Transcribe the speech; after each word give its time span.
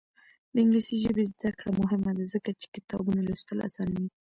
د 0.53 0.55
انګلیسي 0.63 0.95
ژبې 1.03 1.23
زده 1.33 1.49
کړه 1.57 1.71
مهمه 1.81 2.11
ده 2.17 2.25
ځکه 2.33 2.49
چې 2.59 2.65
کتابونه 2.75 3.19
لوستل 3.23 3.57
اسانوي. 3.67 4.07